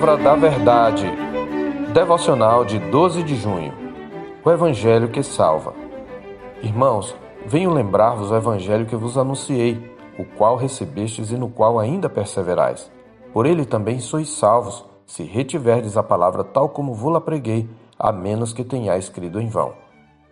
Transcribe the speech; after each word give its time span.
Palavra 0.00 0.24
da 0.24 0.34
Verdade. 0.34 1.04
Devocional 1.92 2.64
de 2.64 2.78
12 2.78 3.22
de 3.22 3.36
junho. 3.36 3.74
O 4.42 4.50
Evangelho 4.50 5.10
que 5.10 5.22
salva. 5.22 5.74
Irmãos, 6.62 7.14
venho 7.44 7.70
lembrar-vos 7.70 8.30
o 8.30 8.34
Evangelho 8.34 8.86
que 8.86 8.96
vos 8.96 9.18
anunciei, 9.18 9.94
o 10.18 10.24
qual 10.24 10.56
recebestes 10.56 11.30
e 11.30 11.36
no 11.36 11.50
qual 11.50 11.78
ainda 11.78 12.08
perseverais. 12.08 12.90
Por 13.30 13.44
ele 13.44 13.66
também 13.66 14.00
sois 14.00 14.30
salvos, 14.30 14.86
se 15.04 15.22
retiverdes 15.22 15.98
a 15.98 16.02
palavra 16.02 16.44
tal 16.44 16.70
como 16.70 16.94
vou-la 16.94 17.20
preguei, 17.20 17.68
a 17.98 18.10
menos 18.10 18.54
que 18.54 18.64
tenhais 18.64 19.10
crido 19.10 19.38
em 19.38 19.48
vão. 19.48 19.74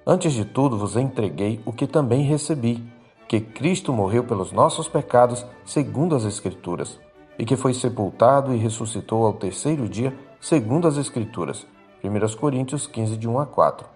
Antes 0.07 0.33
de 0.33 0.47
tudo 0.47 0.79
vos 0.79 0.97
entreguei 0.97 1.61
o 1.67 1.75
que 1.75 1.87
também 1.87 2.23
recebi, 2.23 2.83
que 3.29 3.39
Cristo 3.39 3.93
morreu 3.93 4.25
pelos 4.25 4.51
nossos 4.51 4.89
pecados, 4.89 5.45
segundo 5.67 6.17
as 6.17 6.25
Escrituras 6.25 6.99
e 7.39 7.45
que 7.45 7.57
foi 7.57 7.73
sepultado 7.73 8.53
e 8.53 8.59
ressuscitou 8.59 9.25
ao 9.25 9.33
terceiro 9.33 9.89
dia, 9.89 10.13
segundo 10.41 10.89
as 10.89 10.97
Escrituras. 10.97 11.67
1 12.03 12.37
Coríntios 12.37 12.87
15, 12.87 13.17
de 13.17 13.29
1 13.29 13.39
a 13.39 13.47
4. 13.47 13.87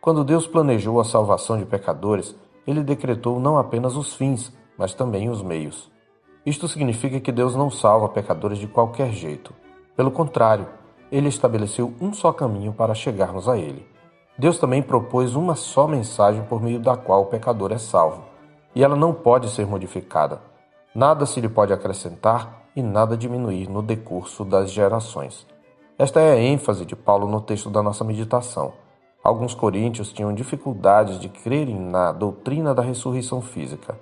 Quando 0.00 0.24
Deus 0.24 0.46
planejou 0.46 1.00
a 1.00 1.04
salvação 1.04 1.58
de 1.58 1.64
pecadores, 1.64 2.34
ele 2.66 2.82
decretou 2.82 3.40
não 3.40 3.58
apenas 3.58 3.96
os 3.96 4.14
fins, 4.14 4.52
mas 4.78 4.94
também 4.94 5.28
os 5.28 5.42
meios. 5.42 5.90
Isto 6.46 6.68
significa 6.68 7.20
que 7.20 7.32
Deus 7.32 7.54
não 7.54 7.70
salva 7.70 8.08
pecadores 8.08 8.58
de 8.58 8.66
qualquer 8.66 9.12
jeito. 9.12 9.52
Pelo 9.94 10.10
contrário, 10.10 10.66
ele 11.12 11.28
estabeleceu 11.28 11.92
um 12.00 12.12
só 12.12 12.32
caminho 12.32 12.72
para 12.72 12.94
chegarmos 12.94 13.48
a 13.48 13.58
ele. 13.58 13.86
Deus 14.38 14.58
também 14.58 14.82
propôs 14.82 15.34
uma 15.34 15.54
só 15.54 15.86
mensagem 15.86 16.42
por 16.44 16.62
meio 16.62 16.80
da 16.80 16.96
qual 16.96 17.22
o 17.22 17.26
pecador 17.26 17.72
é 17.72 17.78
salvo, 17.78 18.24
e 18.74 18.82
ela 18.82 18.96
não 18.96 19.12
pode 19.12 19.50
ser 19.50 19.66
modificada. 19.66 20.40
Nada 20.94 21.26
se 21.26 21.40
lhe 21.40 21.48
pode 21.48 21.72
acrescentar 21.72 22.59
e 22.74 22.82
nada 22.82 23.16
diminuir 23.16 23.68
no 23.68 23.82
decurso 23.82 24.44
das 24.44 24.70
gerações. 24.70 25.46
Esta 25.98 26.20
é 26.20 26.32
a 26.32 26.40
ênfase 26.40 26.86
de 26.86 26.96
Paulo 26.96 27.28
no 27.28 27.40
texto 27.40 27.68
da 27.68 27.82
nossa 27.82 28.04
meditação. 28.04 28.72
Alguns 29.22 29.54
coríntios 29.54 30.12
tinham 30.12 30.32
dificuldades 30.32 31.20
de 31.20 31.28
crerem 31.28 31.78
na 31.78 32.10
doutrina 32.10 32.74
da 32.74 32.82
ressurreição 32.82 33.42
física. 33.42 33.98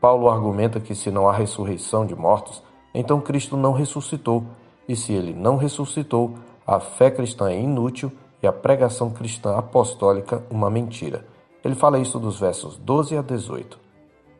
Paulo 0.00 0.28
argumenta 0.28 0.80
que 0.80 0.94
se 0.94 1.10
não 1.10 1.28
há 1.28 1.32
ressurreição 1.32 2.04
de 2.04 2.14
mortos, 2.14 2.62
então 2.92 3.20
Cristo 3.20 3.56
não 3.56 3.72
ressuscitou, 3.72 4.44
e 4.88 4.96
se 4.96 5.12
ele 5.12 5.32
não 5.32 5.56
ressuscitou, 5.56 6.34
a 6.66 6.80
fé 6.80 7.10
cristã 7.10 7.50
é 7.50 7.60
inútil 7.60 8.10
e 8.42 8.46
a 8.46 8.52
pregação 8.52 9.10
cristã 9.10 9.56
apostólica 9.56 10.44
uma 10.50 10.68
mentira. 10.68 11.24
Ele 11.64 11.74
fala 11.74 11.98
isso 11.98 12.18
dos 12.18 12.40
versos 12.40 12.76
12 12.76 13.16
a 13.16 13.22
18. 13.22 13.78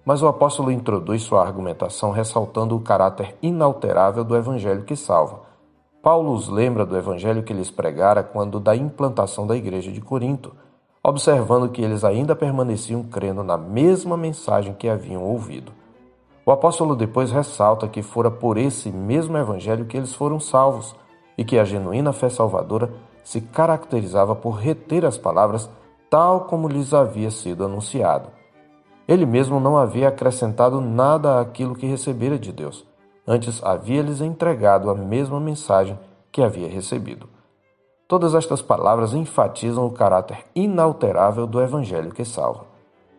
Mas 0.09 0.23
o 0.23 0.27
apóstolo 0.27 0.73
introduz 0.73 1.21
sua 1.21 1.43
argumentação 1.43 2.13
ressaltando 2.13 2.75
o 2.75 2.81
caráter 2.81 3.37
inalterável 3.43 4.25
do 4.25 4.35
evangelho 4.35 4.85
que 4.85 4.97
salva. 4.97 5.41
Paulo 6.03 6.33
os 6.33 6.49
lembra 6.49 6.87
do 6.87 6.97
evangelho 6.97 7.43
que 7.43 7.53
lhes 7.53 7.71
pregara 7.71 8.23
quando 8.23 8.59
da 8.59 8.75
implantação 8.75 9.47
da 9.47 9.55
igreja 9.55 9.93
de 9.93 10.01
Corinto, 10.01 10.57
observando 11.05 11.69
que 11.69 11.83
eles 11.83 12.05
ainda 12.05 12.35
permaneciam 12.35 13.03
crendo 13.03 13.43
na 13.43 13.59
mesma 13.59 14.17
mensagem 14.17 14.73
que 14.73 14.89
haviam 14.89 15.23
ouvido. 15.23 15.73
O 16.47 16.51
apóstolo 16.51 16.97
depois 16.97 17.31
ressalta 17.31 17.87
que 17.87 18.01
fora 18.01 18.31
por 18.31 18.57
esse 18.57 18.91
mesmo 18.91 19.37
evangelho 19.37 19.85
que 19.85 19.99
eles 19.99 20.15
foram 20.15 20.41
salvos 20.41 20.97
e 21.37 21.45
que 21.45 21.59
a 21.59 21.65
genuína 21.67 22.15
fé 22.15 22.31
salvadora 22.31 22.91
se 23.23 23.43
caracterizava 23.43 24.35
por 24.35 24.53
reter 24.53 25.05
as 25.05 25.19
palavras 25.19 25.69
tal 26.09 26.47
como 26.47 26.67
lhes 26.67 26.95
havia 26.95 27.31
sido 27.31 27.63
anunciado. 27.63 28.38
Ele 29.09 29.25
mesmo 29.25 29.59
não 29.59 29.79
havia 29.79 30.09
acrescentado 30.09 30.83
nada 30.83 31.41
àquilo 31.41 31.75
que 31.75 31.87
recebera 31.87 32.39
de 32.39 32.53
Deus. 32.53 32.87
Antes 33.27 33.65
havia-lhes 33.65 34.21
entregado 34.21 34.91
a 34.91 34.95
mesma 34.95 35.41
mensagem 35.41 35.99
que 36.31 36.43
havia 36.43 36.69
recebido. 36.69 37.27
Todas 38.07 38.35
estas 38.35 38.61
palavras 38.61 39.15
enfatizam 39.15 39.87
o 39.87 39.91
caráter 39.91 40.45
inalterável 40.55 41.47
do 41.47 41.59
Evangelho 41.59 42.13
que 42.13 42.25
salva. 42.25 42.67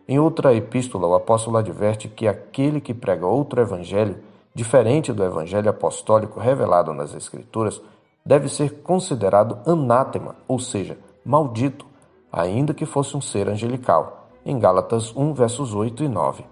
Em 0.06 0.18
outra 0.18 0.54
epístola, 0.54 1.08
o 1.08 1.14
apóstolo 1.14 1.56
adverte 1.56 2.08
que 2.08 2.28
aquele 2.28 2.80
que 2.80 2.94
prega 2.94 3.26
outro 3.26 3.60
evangelho, 3.60 4.18
diferente 4.52 5.12
do 5.12 5.22
evangelho 5.22 5.70
apostólico 5.70 6.40
revelado 6.40 6.92
nas 6.92 7.14
Escrituras, 7.14 7.80
deve 8.26 8.48
ser 8.48 8.82
considerado 8.82 9.58
anátema, 9.64 10.34
ou 10.48 10.58
seja, 10.58 10.98
maldito, 11.24 11.86
ainda 12.32 12.74
que 12.74 12.84
fosse 12.84 13.16
um 13.16 13.20
ser 13.20 13.48
angelical 13.48 14.20
em 14.44 14.58
Gálatas 14.58 15.14
1, 15.14 15.34
versos 15.34 15.74
8 15.74 16.04
e 16.04 16.08
9. 16.08 16.44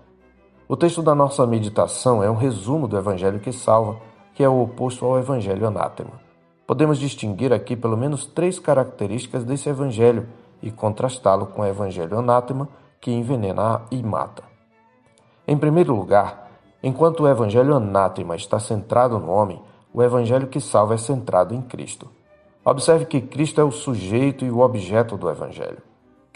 O 0.68 0.76
texto 0.76 1.02
da 1.02 1.14
nossa 1.14 1.46
meditação 1.46 2.22
é 2.22 2.30
um 2.30 2.36
resumo 2.36 2.86
do 2.86 2.98
Evangelho 2.98 3.40
que 3.40 3.52
salva, 3.52 3.96
que 4.34 4.44
é 4.44 4.48
o 4.48 4.62
oposto 4.62 5.06
ao 5.06 5.18
Evangelho 5.18 5.66
anátema. 5.66 6.12
Podemos 6.66 6.98
distinguir 6.98 7.52
aqui 7.52 7.74
pelo 7.74 7.96
menos 7.96 8.26
três 8.26 8.58
características 8.58 9.44
desse 9.44 9.70
Evangelho 9.70 10.28
e 10.62 10.70
contrastá-lo 10.70 11.46
com 11.46 11.62
o 11.62 11.66
Evangelho 11.66 12.18
anátema, 12.18 12.68
que 13.00 13.10
envenena 13.10 13.82
e 13.90 14.02
mata. 14.02 14.42
Em 15.46 15.56
primeiro 15.56 15.94
lugar, 15.94 16.50
enquanto 16.82 17.20
o 17.20 17.28
Evangelho 17.28 17.74
anátema 17.74 18.36
está 18.36 18.58
centrado 18.58 19.18
no 19.18 19.30
homem, 19.30 19.62
o 19.94 20.02
Evangelho 20.02 20.48
que 20.48 20.60
salva 20.60 20.94
é 20.94 20.98
centrado 20.98 21.54
em 21.54 21.62
Cristo. 21.62 22.06
Observe 22.62 23.06
que 23.06 23.22
Cristo 23.22 23.62
é 23.62 23.64
o 23.64 23.70
sujeito 23.70 24.44
e 24.44 24.50
o 24.50 24.58
objeto 24.58 25.16
do 25.16 25.30
Evangelho. 25.30 25.87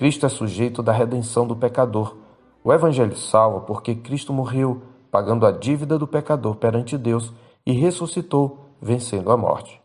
Cristo 0.03 0.27
é 0.27 0.29
sujeito 0.29 0.83
da 0.83 0.91
redenção 0.91 1.47
do 1.47 1.55
pecador. 1.55 2.17
O 2.65 2.73
Evangelho 2.73 3.17
salva 3.17 3.61
porque 3.61 3.95
Cristo 3.95 4.33
morreu, 4.33 4.83
pagando 5.13 5.47
a 5.47 5.53
dívida 5.53 5.97
do 5.97 6.09
pecador 6.09 6.57
perante 6.57 6.99
Deus 6.99 7.33
e 7.65 7.71
ressuscitou, 7.71 8.59
vencendo 8.81 9.31
a 9.31 9.37
morte. 9.37 9.81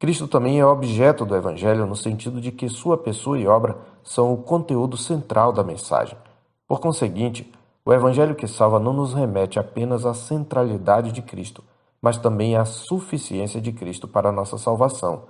Cristo 0.00 0.26
também 0.26 0.58
é 0.58 0.66
objeto 0.66 1.24
do 1.24 1.36
Evangelho 1.36 1.86
no 1.86 1.94
sentido 1.94 2.40
de 2.40 2.50
que 2.50 2.68
sua 2.68 2.98
pessoa 2.98 3.38
e 3.38 3.46
obra 3.46 3.76
são 4.02 4.32
o 4.32 4.38
conteúdo 4.38 4.96
central 4.96 5.52
da 5.52 5.62
mensagem. 5.62 6.18
Por 6.66 6.80
conseguinte, 6.80 7.48
o 7.84 7.92
Evangelho 7.92 8.34
que 8.34 8.48
salva 8.48 8.80
não 8.80 8.92
nos 8.92 9.14
remete 9.14 9.60
apenas 9.60 10.04
à 10.04 10.12
centralidade 10.12 11.12
de 11.12 11.22
Cristo, 11.22 11.62
mas 12.02 12.18
também 12.18 12.56
à 12.56 12.64
suficiência 12.64 13.60
de 13.60 13.70
Cristo 13.70 14.08
para 14.08 14.30
a 14.30 14.32
nossa 14.32 14.58
salvação 14.58 15.22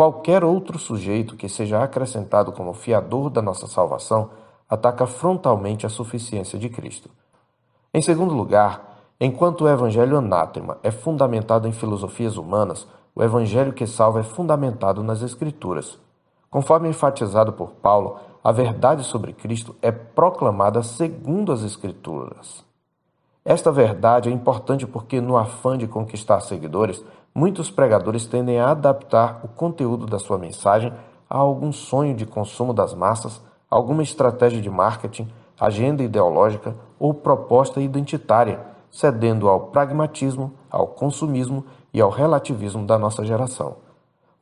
Qualquer 0.00 0.42
outro 0.42 0.78
sujeito 0.78 1.36
que 1.36 1.46
seja 1.46 1.82
acrescentado 1.82 2.52
como 2.52 2.72
fiador 2.72 3.28
da 3.28 3.42
nossa 3.42 3.66
salvação 3.66 4.30
ataca 4.66 5.06
frontalmente 5.06 5.84
a 5.84 5.90
suficiência 5.90 6.58
de 6.58 6.70
Cristo. 6.70 7.10
Em 7.92 8.00
segundo 8.00 8.32
lugar, 8.32 8.96
enquanto 9.20 9.60
o 9.60 9.68
evangelho 9.68 10.16
anátema 10.16 10.78
é 10.82 10.90
fundamentado 10.90 11.68
em 11.68 11.72
filosofias 11.72 12.38
humanas, 12.38 12.88
o 13.14 13.22
evangelho 13.22 13.74
que 13.74 13.86
salva 13.86 14.20
é 14.20 14.22
fundamentado 14.22 15.02
nas 15.02 15.20
Escrituras. 15.20 15.98
Conforme 16.48 16.88
enfatizado 16.88 17.52
por 17.52 17.72
Paulo, 17.72 18.16
a 18.42 18.50
verdade 18.52 19.04
sobre 19.04 19.34
Cristo 19.34 19.76
é 19.82 19.92
proclamada 19.92 20.82
segundo 20.82 21.52
as 21.52 21.62
Escrituras. 21.62 22.64
Esta 23.44 23.72
verdade 23.72 24.28
é 24.28 24.32
importante 24.32 24.86
porque, 24.86 25.20
no 25.20 25.36
afã 25.36 25.78
de 25.78 25.88
conquistar 25.88 26.40
seguidores, 26.40 27.02
muitos 27.34 27.70
pregadores 27.70 28.26
tendem 28.26 28.60
a 28.60 28.70
adaptar 28.70 29.40
o 29.42 29.48
conteúdo 29.48 30.06
da 30.06 30.18
sua 30.18 30.36
mensagem 30.36 30.92
a 31.28 31.38
algum 31.38 31.72
sonho 31.72 32.14
de 32.14 32.26
consumo 32.26 32.74
das 32.74 32.92
massas, 32.92 33.40
alguma 33.70 34.02
estratégia 34.02 34.60
de 34.60 34.68
marketing, 34.68 35.28
agenda 35.58 36.02
ideológica 36.02 36.74
ou 36.98 37.14
proposta 37.14 37.80
identitária, 37.80 38.60
cedendo 38.90 39.48
ao 39.48 39.68
pragmatismo, 39.68 40.52
ao 40.70 40.88
consumismo 40.88 41.64
e 41.94 42.00
ao 42.00 42.10
relativismo 42.10 42.84
da 42.84 42.98
nossa 42.98 43.24
geração. 43.24 43.76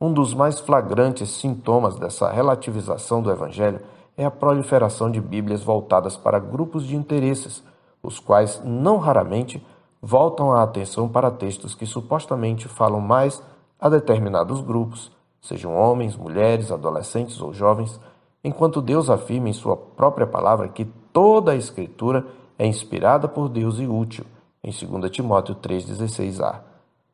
Um 0.01 0.11
dos 0.11 0.33
mais 0.33 0.59
flagrantes 0.59 1.29
sintomas 1.29 1.95
dessa 1.97 2.29
relativização 2.31 3.21
do 3.21 3.31
Evangelho 3.31 3.81
é 4.17 4.25
a 4.25 4.31
proliferação 4.31 5.09
de 5.09 5.21
Bíblias 5.21 5.63
voltadas 5.63 6.17
para 6.17 6.39
grupos 6.39 6.85
de 6.85 6.95
interesses, 6.95 7.63
os 8.01 8.19
quais 8.19 8.61
não 8.63 8.97
raramente 8.97 9.65
voltam 10.01 10.51
a 10.51 10.63
atenção 10.63 11.07
para 11.07 11.31
textos 11.31 11.75
que 11.75 11.85
supostamente 11.85 12.67
falam 12.67 13.01
mais 13.01 13.43
a 13.79 13.89
determinados 13.89 14.61
grupos, 14.61 15.11
sejam 15.41 15.75
homens, 15.75 16.15
mulheres, 16.15 16.71
adolescentes 16.71 17.41
ou 17.41 17.53
jovens, 17.53 17.99
enquanto 18.43 18.81
Deus 18.81 19.09
afirma 19.09 19.49
em 19.49 19.53
Sua 19.53 19.75
própria 19.75 20.27
palavra 20.27 20.67
que 20.67 20.85
toda 21.11 21.51
a 21.51 21.55
Escritura 21.55 22.25
é 22.57 22.65
inspirada 22.65 23.27
por 23.27 23.49
Deus 23.49 23.79
e 23.79 23.87
útil, 23.87 24.25
em 24.63 24.71
2 24.71 25.11
Timóteo 25.11 25.55
3,16a. 25.55 26.59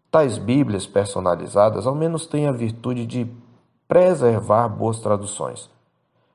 Tais 0.09 0.37
Bíblias 0.37 0.87
personalizadas 0.87 1.85
ao 1.85 1.93
menos 1.93 2.25
têm 2.25 2.47
a 2.47 2.51
virtude 2.51 3.05
de 3.05 3.27
preservar 3.87 4.67
boas 4.67 4.99
traduções. 4.99 5.69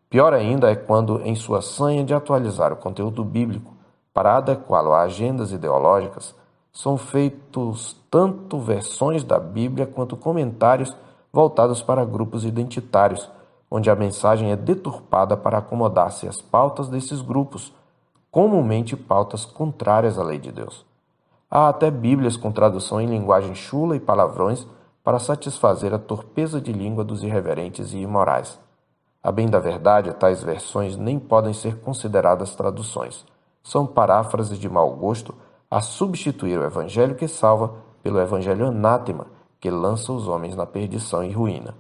Pior 0.09 0.35
ainda 0.35 0.71
é 0.71 0.77
quando, 0.77 1.21
em 1.23 1.35
sua 1.35 1.63
sanha 1.63 2.05
de 2.05 2.13
atualizar 2.13 2.73
o 2.73 2.77
conteúdo 2.77 3.25
bíblico 3.25 3.80
para 4.13 4.37
adequá-lo 4.37 4.93
a 4.93 5.03
agendas 5.03 5.53
ideológicas, 5.53 6.35
são 6.73 6.97
feitos 6.97 7.97
tanto 8.11 8.59
versões 8.59 9.25
da 9.25 9.39
Bíblia 9.39 9.87
quanto 9.87 10.17
comentários 10.17 10.95
voltados 11.33 11.83
para 11.83 12.05
grupos 12.05 12.45
identitários, 12.45 13.29
onde 13.71 13.91
a 13.91 13.97
mensagem 13.97 14.51
é 14.51 14.57
deturpada 14.57 15.37
para 15.37 15.59
acomodar-se 15.59 16.27
às 16.27 16.41
pautas 16.41 16.89
desses 16.89 17.23
grupos, 17.23 17.73
comumente 18.31 18.97
pautas 18.97 19.45
contrárias 19.45 20.19
à 20.19 20.23
lei 20.23 20.39
de 20.39 20.51
Deus. 20.51 20.85
Há 21.51 21.69
até 21.69 21.91
Bíblias 21.91 22.37
com 22.37 22.53
tradução 22.53 23.01
em 23.01 23.07
linguagem 23.07 23.55
chula 23.55 23.97
e 23.97 24.01
palavrões 24.01 24.67
para 25.03 25.19
satisfazer 25.19 25.93
a 25.93 25.99
torpeza 25.99 26.61
de 26.61 26.73
língua 26.73 27.03
dos 27.03 27.23
irreverentes 27.23 27.93
e 27.93 27.99
imorais. 27.99 28.59
A 29.23 29.33
bem 29.33 29.49
da 29.49 29.59
verdade, 29.59 30.15
tais 30.15 30.43
versões 30.43 30.97
nem 30.97 31.19
podem 31.19 31.53
ser 31.53 31.81
consideradas 31.81 32.55
traduções. 32.55 33.27
São 33.63 33.87
paráfrases 33.87 34.59
de 34.59 34.69
mau 34.69 34.91
gosto 34.97 35.35
a 35.71 35.81
substituir 35.81 36.59
o 36.59 36.65
evangelho 36.65 37.15
que 37.15 37.29
salva 37.29 37.75
pelo 38.03 38.21
evangelho 38.21 38.67
anátema, 38.67 39.27
que 39.61 39.71
lança 39.71 40.13
os 40.13 40.27
homens 40.27 40.57
na 40.57 40.67
perdição 40.67 41.23
e 41.23 41.31
ruína. 41.31 41.75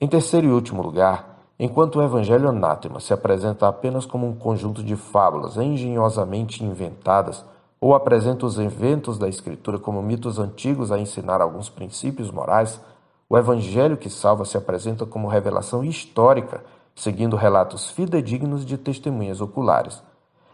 Em 0.00 0.08
terceiro 0.08 0.48
e 0.48 0.50
último 0.50 0.82
lugar, 0.82 1.38
enquanto 1.58 1.96
o 1.96 2.02
evangelho 2.02 2.48
anátema 2.48 3.00
se 3.00 3.12
apresenta 3.12 3.68
apenas 3.68 4.04
como 4.04 4.26
um 4.26 4.34
conjunto 4.34 4.82
de 4.82 4.96
fábulas 4.96 5.56
engenhosamente 5.56 6.64
inventadas, 6.64 7.44
ou 7.80 7.94
apresenta 7.94 8.46
os 8.46 8.58
eventos 8.58 9.18
da 9.18 9.28
Escritura 9.28 9.78
como 9.78 10.02
mitos 10.02 10.38
antigos 10.38 10.90
a 10.90 10.98
ensinar 10.98 11.42
alguns 11.42 11.68
princípios 11.68 12.30
morais, 12.30 12.80
o 13.28 13.36
Evangelho 13.36 13.98
que 13.98 14.08
salva 14.08 14.46
se 14.46 14.56
apresenta 14.56 15.04
como 15.04 15.28
revelação 15.28 15.84
histórica, 15.84 16.64
seguindo 16.94 17.36
relatos 17.36 17.90
fidedignos 17.90 18.64
de 18.64 18.78
testemunhas 18.78 19.42
oculares. 19.42 20.02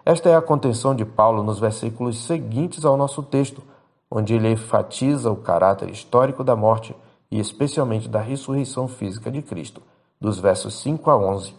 Esta 0.04 0.30
é 0.30 0.36
a 0.36 0.42
contenção 0.42 0.94
de 0.94 1.04
Paulo 1.04 1.42
nos 1.42 1.58
versículos 1.58 2.24
seguintes 2.24 2.84
ao 2.84 2.96
nosso 2.96 3.22
texto, 3.22 3.62
onde 4.10 4.34
ele 4.34 4.50
enfatiza 4.50 5.30
o 5.30 5.36
caráter 5.36 5.90
histórico 5.90 6.42
da 6.42 6.56
morte 6.56 6.96
e 7.30 7.38
especialmente 7.38 8.08
da 8.08 8.20
ressurreição 8.20 8.88
física 8.88 9.30
de 9.30 9.42
Cristo, 9.42 9.82
dos 10.20 10.38
versos 10.38 10.80
5 10.80 11.10
a 11.10 11.16
11. 11.16 11.54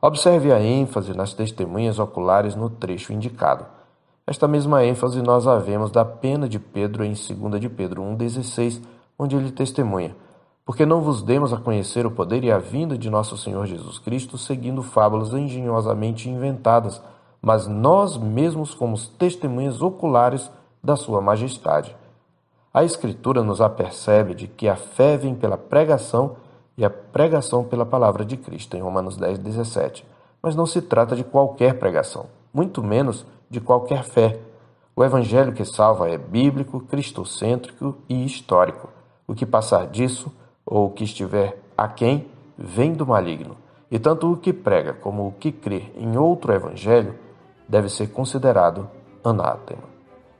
Observe 0.00 0.52
a 0.52 0.60
ênfase 0.60 1.12
nas 1.16 1.32
testemunhas 1.32 1.98
oculares 1.98 2.54
no 2.54 2.68
trecho 2.68 3.12
indicado. 3.12 3.64
Esta 4.26 4.46
mesma 4.46 4.84
ênfase 4.84 5.22
nós 5.22 5.46
a 5.46 5.58
vemos 5.58 5.90
da 5.90 6.04
pena 6.04 6.48
de 6.48 6.58
Pedro 6.58 7.04
em 7.04 7.14
2 7.14 7.60
de 7.60 7.68
Pedro 7.68 8.02
1,16, 8.02 8.82
onde 9.18 9.34
ele 9.34 9.50
testemunha: 9.50 10.14
Porque 10.66 10.84
não 10.84 11.00
vos 11.00 11.22
demos 11.22 11.52
a 11.52 11.56
conhecer 11.56 12.04
o 12.04 12.10
poder 12.10 12.44
e 12.44 12.52
a 12.52 12.58
vinda 12.58 12.98
de 12.98 13.08
nosso 13.08 13.38
Senhor 13.38 13.66
Jesus 13.66 13.98
Cristo 13.98 14.36
seguindo 14.36 14.82
fábulas 14.82 15.32
engenhosamente 15.32 16.28
inventadas, 16.28 17.00
mas 17.40 17.66
nós 17.66 18.16
mesmos 18.16 18.72
fomos 18.72 19.08
testemunhas 19.08 19.80
oculares 19.80 20.50
da 20.82 20.96
Sua 20.96 21.20
Majestade. 21.20 21.96
A 22.72 22.84
Escritura 22.84 23.42
nos 23.42 23.60
apercebe 23.60 24.34
de 24.34 24.46
que 24.46 24.68
a 24.68 24.76
fé 24.76 25.16
vem 25.16 25.34
pela 25.34 25.56
pregação 25.56 26.36
e 26.76 26.84
a 26.84 26.90
pregação 26.90 27.64
pela 27.64 27.86
palavra 27.86 28.24
de 28.24 28.36
Cristo, 28.36 28.76
em 28.76 28.80
Romanos 28.80 29.16
10, 29.16 29.38
17. 29.38 30.04
Mas 30.42 30.54
não 30.54 30.66
se 30.66 30.80
trata 30.80 31.16
de 31.16 31.24
qualquer 31.24 31.78
pregação, 31.78 32.26
muito 32.52 32.82
menos 32.82 33.26
de 33.50 33.60
qualquer 33.60 34.04
fé. 34.04 34.38
O 34.94 35.04
evangelho 35.04 35.52
que 35.52 35.64
salva 35.64 36.08
é 36.08 36.18
bíblico, 36.18 36.80
cristocêntrico 36.80 37.96
e 38.08 38.24
histórico. 38.24 38.88
O 39.26 39.34
que 39.34 39.46
passar 39.46 39.86
disso, 39.86 40.32
ou 40.64 40.86
o 40.86 40.90
que 40.90 41.04
estiver 41.04 41.60
aquém, 41.76 42.28
vem 42.56 42.92
do 42.92 43.06
maligno. 43.06 43.56
E 43.90 43.98
tanto 43.98 44.30
o 44.30 44.36
que 44.36 44.52
prega 44.52 44.92
como 44.92 45.26
o 45.26 45.32
que 45.32 45.50
crê 45.50 45.90
em 45.96 46.16
outro 46.16 46.52
evangelho 46.52 47.14
deve 47.68 47.88
ser 47.88 48.08
considerado 48.08 48.88
anátema. 49.22 49.82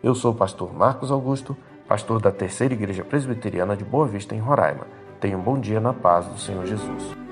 Eu 0.02 0.14
sou 0.14 0.32
o 0.32 0.34
pastor 0.34 0.72
Marcos 0.72 1.10
Augusto, 1.10 1.56
pastor 1.86 2.20
da 2.20 2.30
Terceira 2.30 2.74
Igreja 2.74 3.04
Presbiteriana 3.04 3.76
de 3.76 3.84
Boa 3.84 4.06
Vista, 4.06 4.34
em 4.34 4.38
Roraima. 4.38 4.86
Tenha 5.20 5.36
um 5.36 5.42
bom 5.42 5.58
dia 5.58 5.80
na 5.80 5.92
paz 5.92 6.26
do 6.26 6.38
Senhor 6.38 6.64
Jesus. 6.64 7.27